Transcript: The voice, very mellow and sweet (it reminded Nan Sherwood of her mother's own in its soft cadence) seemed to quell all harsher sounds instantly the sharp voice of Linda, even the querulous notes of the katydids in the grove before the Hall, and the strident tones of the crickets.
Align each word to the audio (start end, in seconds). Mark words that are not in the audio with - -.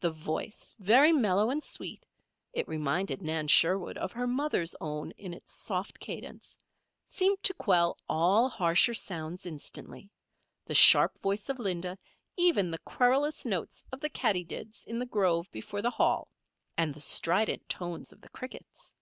The 0.00 0.10
voice, 0.10 0.74
very 0.80 1.12
mellow 1.12 1.48
and 1.48 1.62
sweet 1.62 2.04
(it 2.52 2.66
reminded 2.66 3.22
Nan 3.22 3.46
Sherwood 3.46 3.96
of 3.98 4.10
her 4.10 4.26
mother's 4.26 4.74
own 4.80 5.12
in 5.12 5.32
its 5.32 5.52
soft 5.52 6.00
cadence) 6.00 6.58
seemed 7.06 7.40
to 7.44 7.54
quell 7.54 7.96
all 8.08 8.48
harsher 8.48 8.94
sounds 8.94 9.46
instantly 9.46 10.10
the 10.64 10.74
sharp 10.74 11.20
voice 11.22 11.48
of 11.48 11.60
Linda, 11.60 11.96
even 12.36 12.72
the 12.72 12.78
querulous 12.78 13.44
notes 13.44 13.84
of 13.92 14.00
the 14.00 14.10
katydids 14.10 14.84
in 14.86 14.98
the 14.98 15.06
grove 15.06 15.48
before 15.52 15.82
the 15.82 15.90
Hall, 15.90 16.32
and 16.76 16.92
the 16.92 17.00
strident 17.00 17.68
tones 17.68 18.12
of 18.12 18.20
the 18.22 18.28
crickets. 18.30 18.96